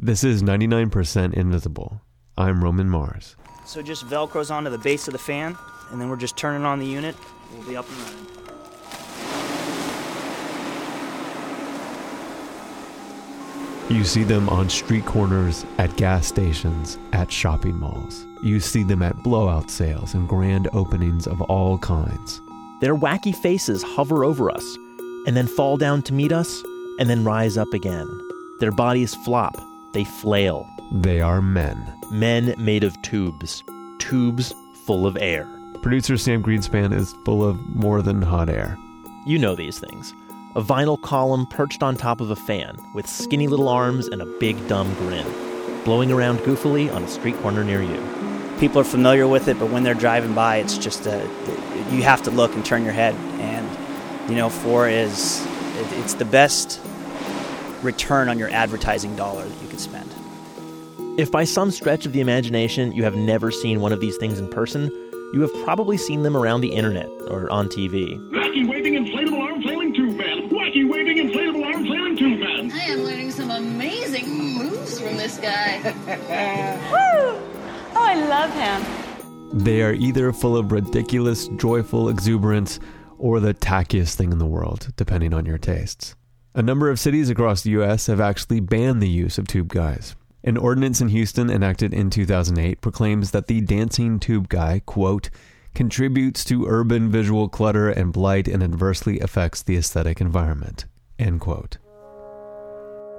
[0.00, 2.00] This is 99% Invisible.
[2.36, 3.34] I'm Roman Mars.
[3.66, 5.58] So just velcros onto the base of the fan,
[5.90, 7.16] and then we're just turning on the unit.
[7.52, 8.26] We'll be up and running.
[13.90, 18.24] You see them on street corners, at gas stations, at shopping malls.
[18.44, 22.40] You see them at blowout sales and grand openings of all kinds.
[22.80, 24.76] Their wacky faces hover over us,
[25.26, 26.62] and then fall down to meet us,
[27.00, 28.08] and then rise up again.
[28.60, 29.60] Their bodies flop,
[29.92, 30.68] they flail.
[30.92, 31.94] They are men.
[32.10, 33.62] Men made of tubes,
[33.98, 34.54] tubes
[34.86, 35.46] full of air.
[35.82, 38.76] Producer Sam Greenspan is full of more than hot air.
[39.26, 40.12] You know these things.
[40.56, 44.26] A vinyl column perched on top of a fan, with skinny little arms and a
[44.40, 45.26] big dumb grin,
[45.84, 48.02] blowing around goofily on a street corner near you.
[48.58, 51.22] People are familiar with it, but when they're driving by, it's just a,
[51.92, 53.14] you have to look and turn your head.
[53.40, 55.46] And, you know, four is,
[55.76, 56.80] it's the best
[57.82, 61.18] return on your advertising dollar that you could spend.
[61.18, 64.38] If by some stretch of the imagination you have never seen one of these things
[64.38, 64.90] in person,
[65.32, 68.18] you have probably seen them around the internet or on TV.
[68.30, 70.48] Wacky waving inflatable arm flailing tube man.
[70.48, 72.72] Wacky waving inflatable arm flailing tube man.
[72.72, 75.80] I am learning some amazing moves from this guy.
[76.92, 77.40] Woo!
[77.94, 79.58] Oh, I love him.
[79.64, 82.78] They are either full of ridiculous, joyful exuberance
[83.18, 86.14] or the tackiest thing in the world, depending on your tastes.
[86.58, 88.08] A number of cities across the U.S.
[88.08, 90.16] have actually banned the use of tube guys.
[90.42, 95.30] An ordinance in Houston enacted in 2008 proclaims that the dancing tube guy, quote,
[95.76, 101.78] contributes to urban visual clutter and blight and adversely affects the aesthetic environment, end quote.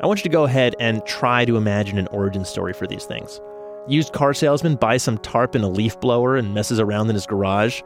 [0.03, 3.05] I want you to go ahead and try to imagine an origin story for these
[3.05, 3.39] things.
[3.87, 7.25] Used car salesman buys some tarp and a leaf blower and messes around in his
[7.25, 7.83] garage?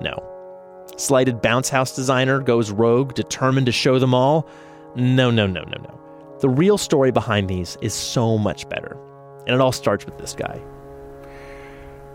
[0.00, 0.18] No.
[0.96, 4.50] Slighted bounce house designer goes rogue, determined to show them all?
[4.96, 6.00] No, no, no, no, no.
[6.40, 8.96] The real story behind these is so much better.
[9.46, 10.60] And it all starts with this guy.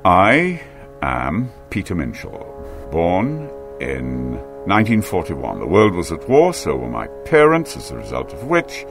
[0.03, 0.61] I
[1.01, 4.33] am Peter Minshall, born in
[4.66, 5.59] 1941.
[5.59, 8.85] The world was at war, so were my parents, as a result of which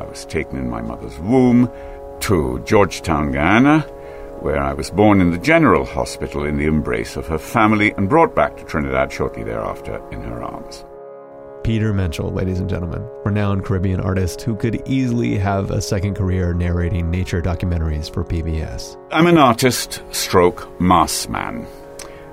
[0.00, 1.70] I was taken in my mother's womb
[2.20, 3.80] to Georgetown, Guyana,
[4.40, 8.08] where I was born in the General Hospital in the embrace of her family and
[8.08, 10.84] brought back to Trinidad shortly thereafter in her arms.
[11.66, 16.54] Peter Minshall, ladies and gentlemen, renowned Caribbean artist who could easily have a second career
[16.54, 18.96] narrating nature documentaries for PBS.
[19.10, 21.66] I'm an artist stroke mass man.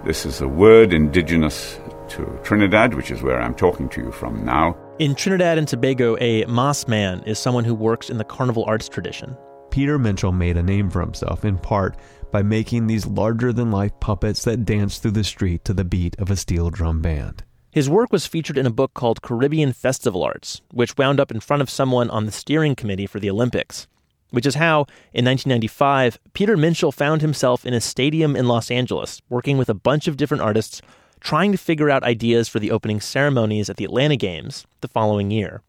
[0.05, 1.79] This is a word indigenous
[2.09, 4.77] to Trinidad, which is where I'm talking to you from now.
[4.99, 8.87] In Trinidad and Tobago, a mass man is someone who works in the carnival arts
[8.87, 9.35] tradition.
[9.71, 11.97] Peter Minshall made a name for himself in part
[12.31, 16.15] by making these larger than life puppets that dance through the street to the beat
[16.19, 17.43] of a steel drum band.
[17.73, 21.39] His work was featured in a book called Caribbean Festival Arts, which wound up in
[21.39, 23.87] front of someone on the steering committee for the Olympics.
[24.29, 29.23] Which is how, in 1995, Peter Minshall found himself in a stadium in Los Angeles,
[29.27, 30.83] working with a bunch of different artists,
[31.19, 35.31] trying to figure out ideas for the opening ceremonies at the Atlanta Games the following
[35.31, 35.63] year.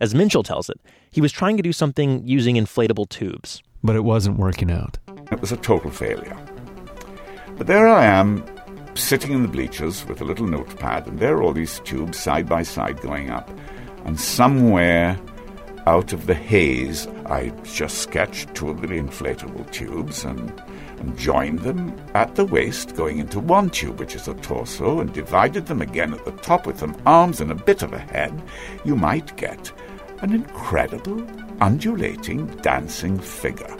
[0.00, 0.80] As Minshall tells it,
[1.10, 3.64] he was trying to do something using inflatable tubes.
[3.82, 4.98] But it wasn't working out.
[5.32, 6.38] It was a total failure.
[7.56, 8.44] But there I am,
[8.98, 12.48] sitting in the bleachers with a little notepad, and there are all these tubes side
[12.48, 13.50] by side going up.
[14.04, 15.18] And somewhere
[15.86, 20.52] out of the haze, I just sketched two of the inflatable tubes and,
[20.98, 25.12] and joined them at the waist, going into one tube, which is a torso, and
[25.12, 28.42] divided them again at the top with some arms and a bit of a head.
[28.84, 29.72] You might get
[30.20, 31.26] an incredible,
[31.60, 33.74] undulating, dancing figure.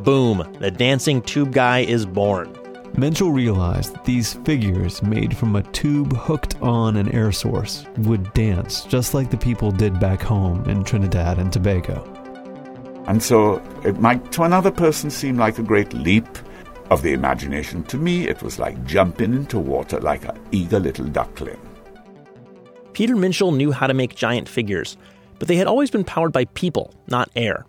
[0.00, 2.54] Boom, the dancing tube guy is born.
[2.94, 8.32] Minshall realized that these figures made from a tube hooked on an air source would
[8.34, 12.04] dance just like the people did back home in Trinidad and Tobago.
[13.08, 16.28] And so it might to another person seem like a great leap
[16.90, 17.82] of the imagination.
[17.84, 21.58] To me, it was like jumping into water like an eager little duckling.
[22.92, 24.96] Peter Minshall knew how to make giant figures,
[25.40, 27.66] but they had always been powered by people, not air.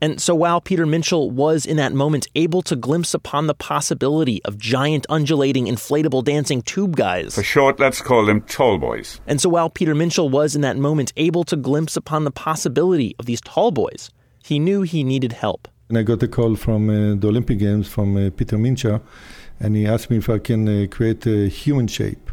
[0.00, 4.42] And so while Peter Minshall was in that moment able to glimpse upon the possibility
[4.44, 7.34] of giant undulating inflatable dancing tube guys.
[7.34, 9.20] For short, let's call them tall boys.
[9.26, 13.14] And so while Peter Minshall was in that moment able to glimpse upon the possibility
[13.18, 14.10] of these tall boys,
[14.44, 15.68] he knew he needed help.
[15.88, 19.00] And I got a call from uh, the Olympic Games from uh, Peter Minshall,
[19.60, 22.30] and he asked me if I can uh, create a human shape.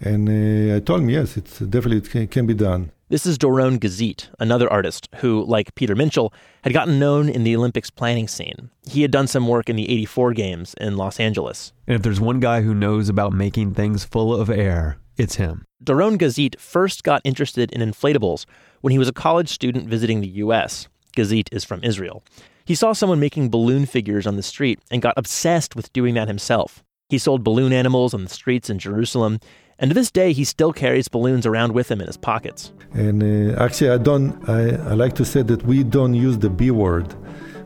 [0.00, 2.92] And uh, I told him, yes, it's definitely it can be done.
[3.10, 6.30] This is Doron Gazit, another artist who, like Peter Minshall,
[6.62, 8.70] had gotten known in the Olympics planning scene.
[8.86, 11.72] He had done some work in the 84 games in Los Angeles.
[11.86, 15.64] And if there's one guy who knows about making things full of air, it's him.
[15.82, 18.44] Doron Gazit first got interested in inflatables
[18.82, 20.86] when he was a college student visiting the U.S.
[21.16, 22.22] Gazit is from Israel.
[22.66, 26.28] He saw someone making balloon figures on the street and got obsessed with doing that
[26.28, 26.84] himself.
[27.08, 29.40] He sold balloon animals on the streets in Jerusalem,
[29.78, 32.72] and to this day, he still carries balloons around with him in his pockets.
[32.92, 34.48] And uh, actually, I don't.
[34.48, 37.14] I, I like to say that we don't use the B word.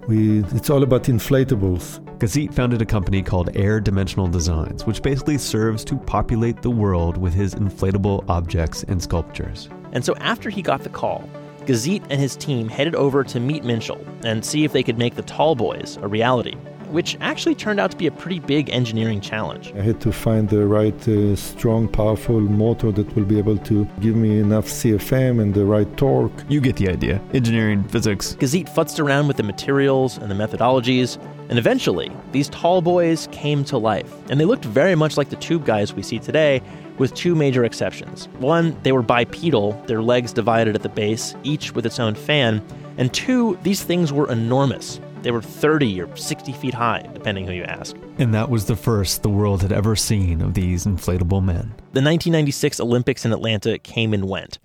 [0.08, 2.00] We, it's all about inflatables.
[2.18, 7.16] Gazit founded a company called Air Dimensional Designs, which basically serves to populate the world
[7.16, 9.68] with his inflatable objects and sculptures.
[9.92, 11.28] And so after he got the call,
[11.66, 15.14] Gazit and his team headed over to meet Minshall and see if they could make
[15.14, 16.56] the Tall Boys a reality
[16.92, 19.72] which actually turned out to be a pretty big engineering challenge.
[19.74, 23.86] I had to find the right uh, strong, powerful motor that will be able to
[24.00, 26.32] give me enough CFM and the right torque.
[26.48, 27.20] You get the idea.
[27.32, 28.36] Engineering, physics.
[28.38, 31.18] Gazit futzed around with the materials and the methodologies,
[31.48, 34.12] and eventually, these tall boys came to life.
[34.30, 36.62] And they looked very much like the tube guys we see today,
[36.98, 38.28] with two major exceptions.
[38.38, 42.62] One, they were bipedal, their legs divided at the base, each with its own fan.
[42.98, 45.00] And two, these things were enormous.
[45.22, 47.96] They were 30 or 60 feet high, depending who you ask.
[48.18, 51.74] And that was the first the world had ever seen of these inflatable men.
[51.92, 54.58] The 1996 Olympics in Atlanta came and went.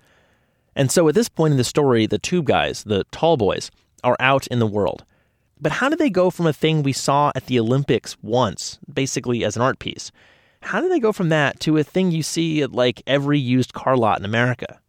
[0.76, 3.72] And so at this point in the story, the tube guys, the tall boys,
[4.04, 5.06] are out in the world.
[5.60, 9.44] But how did they go from a thing we saw at the Olympics once, basically
[9.44, 10.12] as an art piece?
[10.62, 13.74] How did they go from that to a thing you see at like every used
[13.74, 14.80] car lot in America?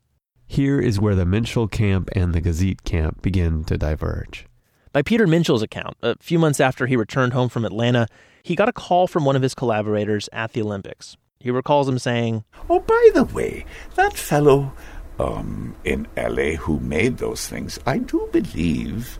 [0.47, 4.48] Here is where the Minshall camp and the Gazit camp begin to diverge.
[4.93, 8.07] By Peter Minshall's account, a few months after he returned home from Atlanta,
[8.43, 11.17] he got a call from one of his collaborators at the Olympics.
[11.41, 14.73] He recalls him saying, Oh, by the way, that fellow
[15.19, 19.19] um, in LA who made those things, I do believe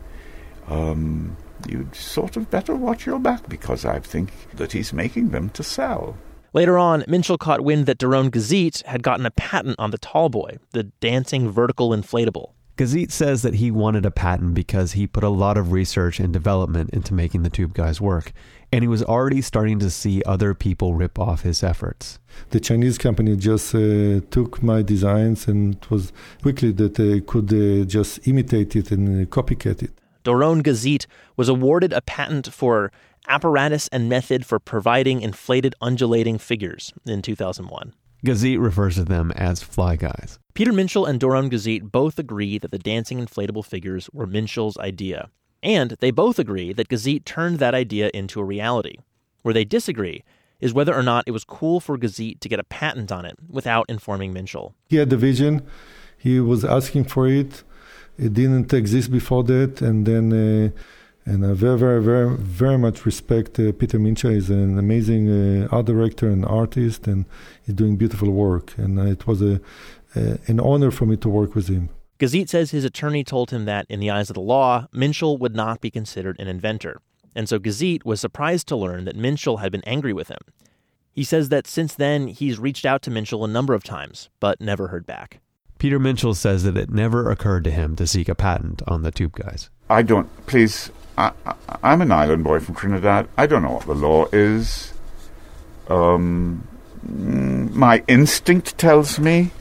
[0.67, 1.37] um,
[1.67, 5.63] you'd sort of better watch your back because I think that he's making them to
[5.63, 6.17] sell.
[6.51, 10.57] Later on, Minshall caught wind that Doron Gazit had gotten a patent on the Tallboy,
[10.71, 12.53] the dancing vertical inflatable.
[12.79, 16.31] Gazit says that he wanted a patent because he put a lot of research and
[16.31, 18.31] development into making the tube guys work,
[18.71, 22.19] and he was already starting to see other people rip off his efforts.
[22.51, 27.51] The Chinese company just uh, took my designs and it was quickly that they could
[27.51, 29.91] uh, just imitate it and uh, copycat it.
[30.23, 31.05] Doron Gazit
[31.35, 32.93] was awarded a patent for
[33.27, 37.93] apparatus and method for providing inflated undulating figures in 2001.
[38.25, 40.39] Gazit refers to them as fly guys.
[40.53, 45.29] Peter Minshall and Doron Gazit both agree that the dancing inflatable figures were Minshall's idea.
[45.63, 48.97] And they both agree that Gazit turned that idea into a reality.
[49.41, 50.23] Where they disagree
[50.59, 53.37] is whether or not it was cool for Gazit to get a patent on it
[53.47, 54.73] without informing Minshall.
[54.87, 55.65] He had the vision,
[56.17, 57.63] he was asking for it.
[58.17, 60.69] It didn't exist before that, and then uh,
[61.29, 64.33] and I very, very, very, very much respect uh, Peter Minshall.
[64.33, 67.25] He's an amazing uh, art director and artist, and
[67.63, 68.73] he's doing beautiful work.
[68.77, 69.61] And uh, it was a,
[70.15, 71.89] an honor for me to work with him.
[72.19, 75.55] Gazit says his attorney told him that, in the eyes of the law, Minshall would
[75.55, 76.99] not be considered an inventor.
[77.35, 80.41] And so Gazit was surprised to learn that Minshall had been angry with him.
[81.13, 84.59] He says that since then, he's reached out to Minshall a number of times, but
[84.59, 85.41] never heard back.
[85.77, 89.11] Peter Minshall says that it never occurred to him to seek a patent on the
[89.11, 89.69] tube guys.
[89.89, 91.33] I don't, please, I,
[91.83, 93.27] am an island boy from Trinidad.
[93.37, 94.93] I don't know what the law is.
[95.89, 96.65] Um,
[97.03, 99.51] my instinct tells me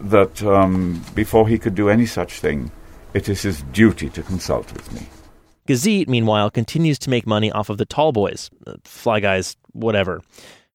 [0.00, 2.70] that um, before he could do any such thing,
[3.12, 5.06] it is his duty to consult with me.
[5.68, 10.22] Gazit, meanwhile, continues to make money off of the tall boys, uh, fly guys, whatever.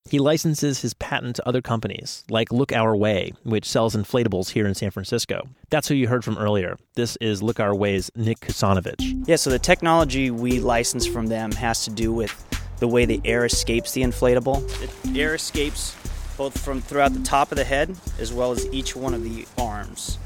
[0.10, 4.66] He licenses his patent to other companies, like Look Our Way, which sells inflatables here
[4.66, 5.48] in San Francisco.
[5.70, 6.78] That's who you heard from earlier.
[6.96, 9.28] This is Look Our Way's Nick Kusanovich.
[9.28, 12.34] Yeah, so the technology we license from them has to do with
[12.80, 14.68] the way the air escapes the inflatable.
[15.14, 15.96] The air escapes
[16.38, 19.46] both from throughout the top of the head as well as each one of the
[19.60, 20.18] arms.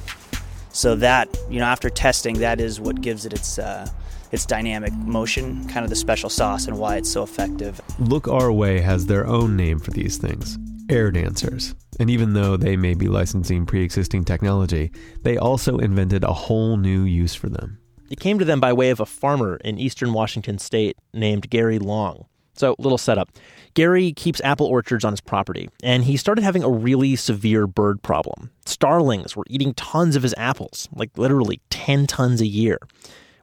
[0.71, 3.89] So that, you know, after testing, that is what gives it its uh,
[4.33, 7.79] its dynamic motion, kind of the special sauce and why it's so effective.
[7.99, 10.57] Look Our Way has their own name for these things
[10.89, 11.73] air dancers.
[11.99, 16.75] And even though they may be licensing pre existing technology, they also invented a whole
[16.75, 17.77] new use for them.
[18.09, 21.79] It came to them by way of a farmer in eastern Washington state named Gary
[21.79, 22.25] Long.
[22.55, 23.29] So, little setup.
[23.73, 28.03] Gary keeps apple orchards on his property, and he started having a really severe bird
[28.03, 28.51] problem.
[28.65, 32.77] Starlings were eating tons of his apples, like literally 10 tons a year.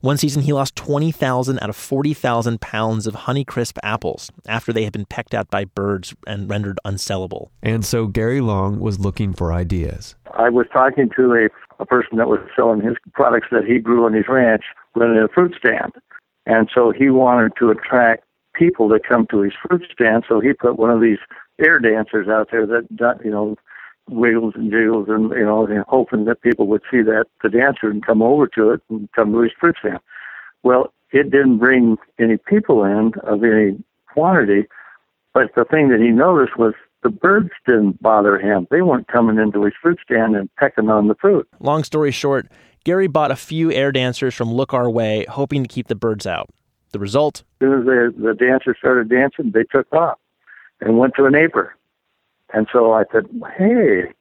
[0.03, 4.95] One season, he lost 20,000 out of 40,000 pounds of Honeycrisp apples after they had
[4.95, 7.51] been pecked out by birds and rendered unsellable.
[7.63, 10.15] And so Gary Long was looking for ideas.
[10.39, 14.07] I was talking to a, a person that was selling his products that he grew
[14.07, 14.63] on his ranch
[14.97, 15.93] running a fruit stand.
[16.47, 20.25] And so he wanted to attract people that come to his fruit stand.
[20.27, 21.19] So he put one of these
[21.63, 23.57] air dancers out there that, you know,
[24.11, 27.91] wiggles and jiggles and you know and hoping that people would see that the dancer
[27.91, 30.01] and come over to it and come to his fruit stand.
[30.63, 34.69] Well, it didn't bring any people in of any quantity,
[35.33, 38.67] but the thing that he noticed was the birds didn't bother him.
[38.71, 41.49] They weren't coming into his fruit stand and pecking on the fruit.
[41.61, 42.49] Long story short,
[42.85, 46.27] Gary bought a few air dancers from Look Our Way, hoping to keep the birds
[46.27, 46.51] out.
[46.93, 47.45] The result?
[47.61, 50.19] As soon as the, the dancers started dancing, they took off
[50.81, 51.77] and went to a neighbor.
[52.53, 53.27] And so I said,
[53.57, 54.13] hey,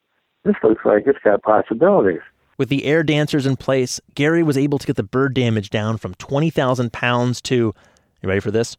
[0.43, 2.21] this looks like it's got possibilities.
[2.57, 5.97] With the air dancers in place, Gary was able to get the bird damage down
[5.97, 7.73] from 20,000 pounds to, you
[8.23, 8.75] ready for this?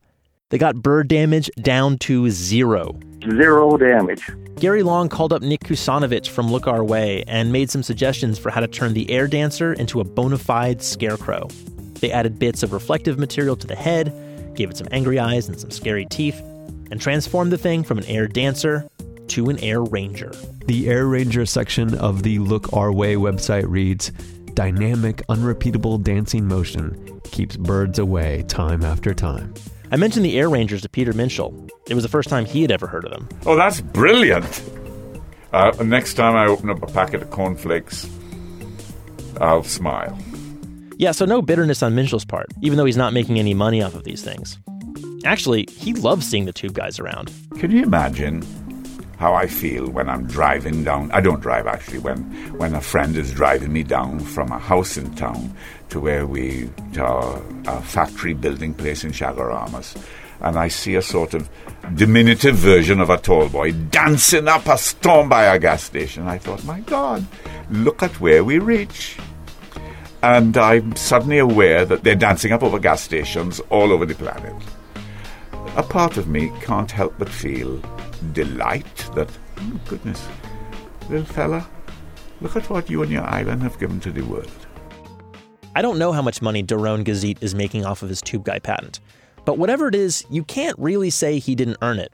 [0.51, 2.99] They got bird damage down to zero.
[3.23, 4.29] Zero damage.
[4.57, 8.51] Gary Long called up Nick Kusanovich from Look Our Way and made some suggestions for
[8.51, 11.49] how to turn the air dancer into a bona fide scarecrow.
[12.01, 14.13] They added bits of reflective material to the head,
[14.55, 16.41] gave it some angry eyes and some scary teeth,
[16.91, 18.89] and transformed the thing from an air dancer
[19.31, 20.33] to an Air Ranger.
[20.67, 24.11] The Air Ranger section of the Look Our Way website reads
[24.55, 29.55] Dynamic, unrepeatable dancing motion keeps birds away time after time.
[29.93, 31.71] I mentioned the Air Rangers to Peter Minshall.
[31.89, 33.29] It was the first time he had ever heard of them.
[33.47, 34.63] Oh, that's brilliant.
[35.53, 38.09] Uh, next time I open up a packet of cornflakes,
[39.41, 40.17] I'll smile.
[40.97, 43.95] Yeah, so no bitterness on Minshall's part, even though he's not making any money off
[43.95, 44.59] of these things.
[45.25, 47.33] Actually, he loves seeing the tube guys around.
[47.59, 48.43] Can you imagine
[49.21, 51.11] how I feel when I'm driving down?
[51.13, 51.99] I don't drive actually.
[51.99, 52.23] When
[52.57, 55.55] when a friend is driving me down from a house in town
[55.91, 60.03] to where we to our, our factory building place in Chaguaramas,
[60.41, 61.51] and I see a sort of
[61.95, 66.27] diminutive version of a tall boy dancing up a storm by a gas station.
[66.27, 67.27] I thought, my God,
[67.71, 69.19] look at where we reach.
[70.23, 74.55] And I'm suddenly aware that they're dancing up over gas stations all over the planet
[75.77, 77.81] a part of me can't help but feel
[78.33, 80.27] delight that, oh goodness,
[81.09, 81.67] little fella,
[82.41, 84.51] look at what you and your island have given to the world.
[85.75, 88.59] I don't know how much money Doron Gazit is making off of his Tube Guy
[88.59, 89.01] patent,
[89.45, 92.13] but whatever it is, you can't really say he didn't earn it.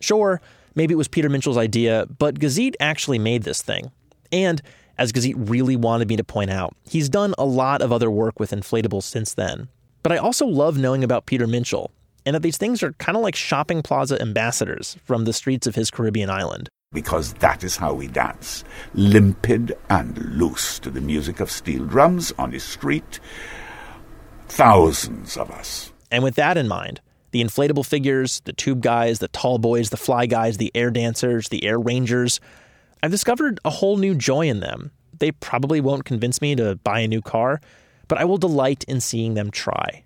[0.00, 0.40] Sure,
[0.74, 3.90] maybe it was Peter Minshall's idea, but Gazit actually made this thing.
[4.32, 4.60] And
[4.98, 8.40] as Gazit really wanted me to point out, he's done a lot of other work
[8.40, 9.68] with inflatables since then.
[10.02, 11.90] But I also love knowing about Peter Minshall
[12.26, 15.76] and that these things are kind of like shopping plaza ambassadors from the streets of
[15.76, 16.68] his Caribbean island.
[16.92, 18.64] Because that is how we dance,
[18.94, 23.20] limpid and loose to the music of steel drums on the street.
[24.48, 25.92] Thousands of us.
[26.10, 29.96] And with that in mind, the inflatable figures, the tube guys, the tall boys, the
[29.96, 32.40] fly guys, the air dancers, the air rangers,
[33.02, 34.90] I've discovered a whole new joy in them.
[35.18, 37.60] They probably won't convince me to buy a new car,
[38.08, 40.04] but I will delight in seeing them try.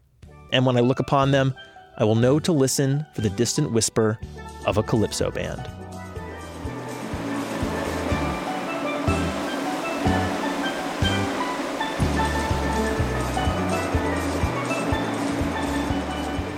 [0.52, 1.54] And when I look upon them,
[2.00, 4.18] I will know to listen for the distant whisper
[4.64, 5.60] of a calypso band.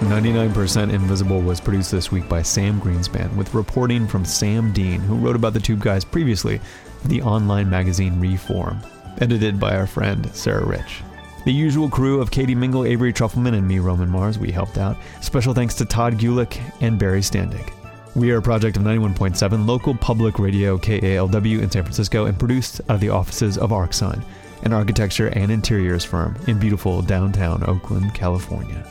[0.08, 5.00] Ninety-nine percent Invisible was produced this week by Sam Greenspan, with reporting from Sam Dean,
[5.00, 6.60] who wrote about the Tube Guys previously
[7.06, 8.78] the online magazine Reform,
[9.20, 11.02] edited by our friend Sarah Rich.
[11.44, 14.96] The usual crew of Katie Mingle, Avery Trufelman, and me, Roman Mars, we helped out.
[15.20, 17.72] Special thanks to Todd Gulick and Barry Standig.
[18.14, 22.80] We are a project of 91.7 local public radio KALW in San Francisco and produced
[22.82, 24.22] out of the offices of Arcsine,
[24.62, 28.86] an architecture and interiors firm in beautiful downtown Oakland, California.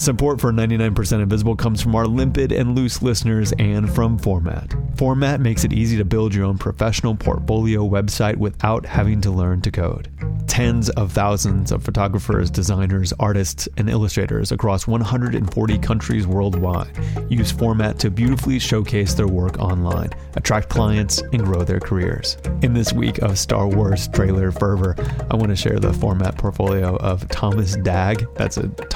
[0.00, 4.72] Support for 99% Invisible comes from our limpid and loose listeners and from Format.
[4.94, 9.60] Format makes it easy to build your own professional portfolio website without having to learn
[9.62, 10.08] to code.
[10.46, 16.90] Tens of thousands of photographers, designers, artists, and illustrators across 140 countries worldwide
[17.28, 22.38] use Format to beautifully showcase their work online, attract clients, and grow their careers.
[22.62, 24.96] In this week of Star Wars trailer fervor,
[25.30, 28.26] I want to share the Format portfolio of Thomas Dagg.
[28.34, 28.90] That's at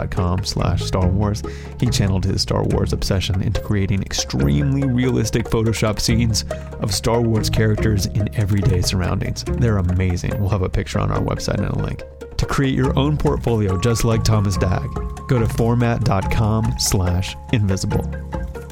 [0.00, 1.42] thomasdagg.com slash Star Wars.
[1.78, 6.44] He channeled his Star Wars obsession into creating extremely realistic Photoshop scenes
[6.80, 9.44] of Star Wars characters in everyday surroundings.
[9.44, 10.38] They're amazing.
[10.40, 12.02] We'll have a picture on our website and a link.
[12.36, 14.88] To create your own portfolio just like Thomas Dagg,
[15.28, 18.04] go to format.com slash invisible.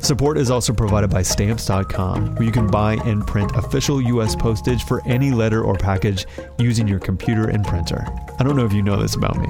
[0.00, 4.34] Support is also provided by Stamps.com, where you can buy and print official U.S.
[4.36, 6.24] postage for any letter or package
[6.58, 8.06] using your computer and printer.
[8.38, 9.48] I don't know if you know this about me,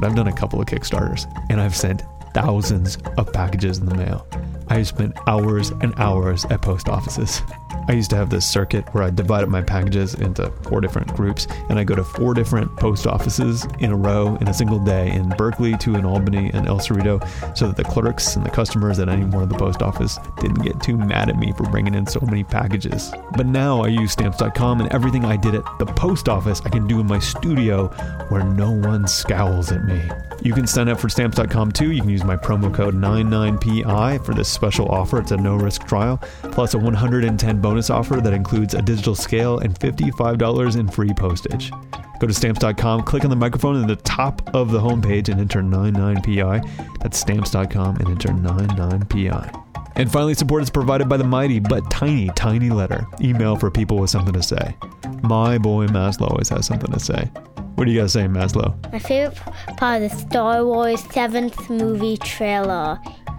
[0.00, 2.02] but I've done a couple of Kickstarters and I've sent
[2.32, 4.26] thousands of packages in the mail.
[4.68, 7.42] I have spent hours and hours at post offices.
[7.88, 11.46] I used to have this circuit where I divided my packages into four different groups,
[11.68, 15.10] and I go to four different post offices in a row in a single day
[15.10, 17.20] in Berkeley, to in Albany, and El Cerrito,
[17.56, 20.62] so that the clerks and the customers at any one of the post office didn't
[20.62, 23.12] get too mad at me for bringing in so many packages.
[23.36, 26.86] But now I use stamps.com, and everything I did at the post office I can
[26.86, 27.88] do in my studio
[28.28, 30.02] where no one scowls at me.
[30.42, 31.92] You can sign up for stamps.com too.
[31.92, 35.20] You can use my promo code 99PI for this special offer.
[35.20, 39.58] It's a no risk trial, plus a 110 bonus offer that includes a digital scale
[39.58, 41.70] and $55 in free postage.
[42.18, 45.62] Go to stamps.com, click on the microphone in the top of the homepage and enter
[45.62, 46.98] 99PI.
[47.00, 49.66] That's stamps.com and enter 99PI.
[49.96, 53.06] And finally, support is provided by the mighty but tiny, tiny letter.
[53.20, 54.76] Email for people with something to say.
[55.22, 57.30] My boy Maslow always has something to say.
[57.74, 58.74] What do you guys say, Maslow?
[58.92, 59.38] My favorite
[59.76, 62.98] part of the Star Wars 7th movie trailer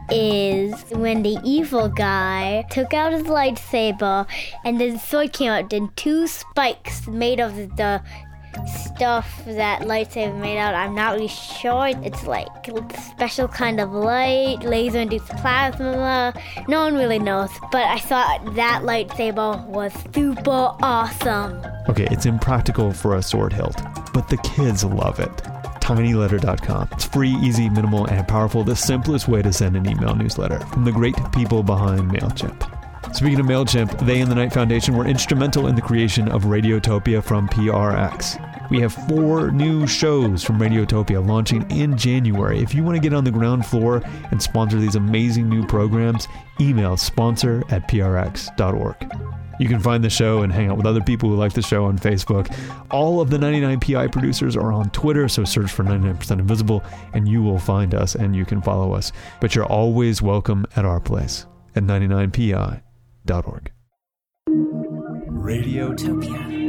[0.09, 4.25] is when the evil guy took out his lightsaber
[4.65, 8.01] and then the sword came out, then two spikes made of the
[8.67, 10.75] stuff that lightsaber made out.
[10.75, 11.87] I'm not really sure.
[12.03, 16.33] It's like a special kind of light, laser induced plasma.
[16.67, 17.49] No one really knows.
[17.71, 21.63] But I thought that lightsaber was super awesome.
[21.87, 23.81] Okay, it's impractical for a sword hilt,
[24.13, 25.31] but the kids love it.
[25.81, 26.89] tinyletter.com.
[26.93, 28.63] It's free, easy, minimal, and powerful.
[28.63, 33.15] The simplest way to send an email newsletter from the great people behind MailChimp.
[33.15, 37.21] Speaking of MailChimp, they and the Knight Foundation were instrumental in the creation of Radiotopia
[37.21, 38.69] from PRX.
[38.69, 42.59] We have four new shows from Radiotopia launching in January.
[42.59, 46.29] If you want to get on the ground floor and sponsor these amazing new programs,
[46.61, 49.40] email sponsor at prx.org.
[49.61, 51.85] You can find the show and hang out with other people who like the show
[51.85, 52.51] on Facebook.
[52.89, 57.43] All of the 99PI producers are on Twitter, so search for 99% Invisible and you
[57.43, 59.11] will find us and you can follow us.
[59.39, 62.81] But you're always welcome at our place at 99pi.org.
[65.29, 66.60] Radiotopia.